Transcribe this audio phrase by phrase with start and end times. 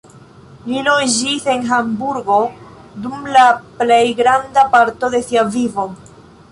[0.69, 2.39] Li loĝis en Hamburgo
[3.05, 3.45] dum la
[3.83, 5.89] plej granda parto de sia vivo.